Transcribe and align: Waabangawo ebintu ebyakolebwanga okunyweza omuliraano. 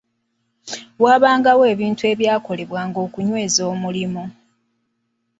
Waabangawo 1.01 1.63
ebintu 1.73 2.03
ebyakolebwanga 2.13 2.99
okunyweza 3.05 3.61
omuliraano. 3.71 4.23